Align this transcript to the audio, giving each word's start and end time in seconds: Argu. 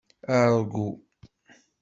Argu. 0.37 0.87